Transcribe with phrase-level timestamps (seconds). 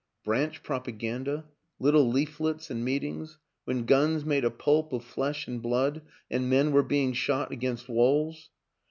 [0.23, 1.45] Branch propaganda
[1.77, 6.49] lit tle leaflets and meetings when guns made a pulp of flesh and blood, and
[6.49, 8.49] men were being shot against walls!